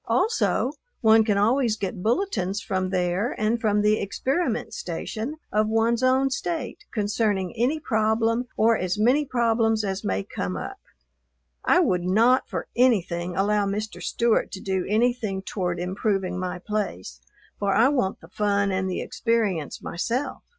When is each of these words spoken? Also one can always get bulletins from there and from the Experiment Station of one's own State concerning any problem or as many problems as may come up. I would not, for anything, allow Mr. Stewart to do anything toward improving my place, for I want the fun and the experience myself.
Also 0.07 0.71
one 1.01 1.23
can 1.23 1.37
always 1.37 1.77
get 1.77 2.01
bulletins 2.01 2.59
from 2.59 2.89
there 2.89 3.39
and 3.39 3.61
from 3.61 3.83
the 3.83 3.99
Experiment 4.01 4.73
Station 4.73 5.35
of 5.51 5.67
one's 5.67 6.01
own 6.01 6.31
State 6.31 6.85
concerning 6.91 7.53
any 7.55 7.79
problem 7.79 8.47
or 8.57 8.75
as 8.75 8.97
many 8.97 9.25
problems 9.25 9.83
as 9.83 10.03
may 10.03 10.23
come 10.23 10.57
up. 10.57 10.79
I 11.63 11.81
would 11.81 12.03
not, 12.03 12.49
for 12.49 12.65
anything, 12.75 13.35
allow 13.35 13.67
Mr. 13.67 14.01
Stewart 14.01 14.49
to 14.53 14.59
do 14.59 14.87
anything 14.89 15.43
toward 15.43 15.79
improving 15.79 16.39
my 16.39 16.57
place, 16.57 17.21
for 17.59 17.75
I 17.75 17.89
want 17.89 18.21
the 18.21 18.27
fun 18.29 18.71
and 18.71 18.89
the 18.89 19.01
experience 19.01 19.83
myself. 19.83 20.41